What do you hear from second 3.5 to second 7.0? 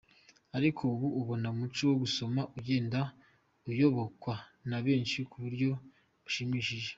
uyobokwa na benshi ku buryo bushimishije.